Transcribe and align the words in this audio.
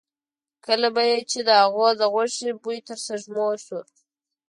کله 0.65 0.87
به 0.95 1.03
یې 1.09 1.19
چې 1.31 1.39
د 1.47 1.49
هغه 1.61 1.87
د 1.99 2.01
غوښې 2.13 2.49
بوی 2.61 2.79
تر 2.87 2.97
سپېږمو 3.05 3.49
شو. 3.65 3.79